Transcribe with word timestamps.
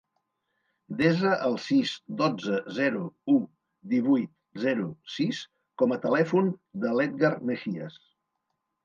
Desa 0.99 1.33
el 1.49 1.57
sis, 1.65 1.91
dotze, 2.21 2.57
zero, 2.77 3.01
u, 3.33 3.35
divuit, 3.91 4.31
zero, 4.63 4.87
sis 5.17 5.43
com 5.83 5.95
a 5.97 5.99
telèfon 6.07 6.51
de 6.87 6.95
l'Edgar 6.97 7.31
Megias. 7.53 8.01